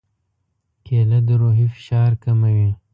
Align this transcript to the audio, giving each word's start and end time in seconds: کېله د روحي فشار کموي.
کېله 0.85 1.19
د 1.27 1.29
روحي 1.41 1.67
فشار 1.73 2.11
کموي. 2.23 2.69